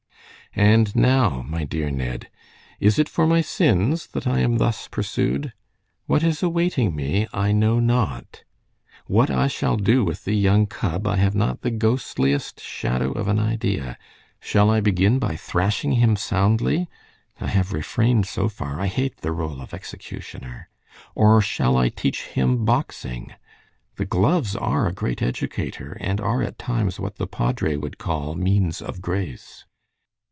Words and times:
"And 0.53 0.93
now, 0.97 1.43
my 1.47 1.63
dear 1.63 1.89
Ned, 1.89 2.29
is 2.81 2.99
it 2.99 3.07
for 3.07 3.25
my 3.25 3.39
sins 3.39 4.07
that 4.07 4.27
I 4.27 4.39
am 4.39 4.57
thus 4.57 4.89
pursued? 4.89 5.53
What 6.07 6.23
is 6.23 6.43
awaiting 6.43 6.93
me 6.93 7.25
I 7.31 7.53
know 7.53 7.79
not. 7.79 8.43
What 9.05 9.29
I 9.29 9.47
shall 9.47 9.77
do 9.77 10.03
with 10.03 10.25
the 10.25 10.33
young 10.35 10.65
cub 10.67 11.07
I 11.07 11.15
have 11.15 11.35
not 11.35 11.61
the 11.61 11.71
ghostliest 11.71 12.59
shadow 12.59 13.13
of 13.13 13.29
an 13.29 13.39
idea. 13.39 13.97
Shall 14.41 14.69
I 14.69 14.81
begin 14.81 15.19
by 15.19 15.37
thrashing 15.37 15.93
him 15.93 16.17
soundly? 16.17 16.89
I 17.39 17.47
have 17.47 17.71
refrained 17.71 18.25
so 18.27 18.49
far; 18.49 18.81
I 18.81 18.87
hate 18.87 19.21
the 19.21 19.31
role 19.31 19.61
of 19.61 19.73
executioner. 19.73 20.67
Or 21.15 21.39
shall 21.41 21.77
I 21.77 21.87
teach 21.87 22.23
him 22.23 22.65
boxing? 22.65 23.35
The 23.95 24.03
gloves 24.03 24.57
are 24.57 24.85
a 24.85 24.91
great 24.91 25.21
educator, 25.21 25.95
and 26.01 26.19
are 26.19 26.43
at 26.43 26.59
times 26.59 26.99
what 26.99 27.15
the 27.15 27.25
padre 27.27 27.77
would 27.77 27.97
call 27.97 28.35
'means 28.35 28.81
of 28.81 29.01
grace.' 29.01 29.63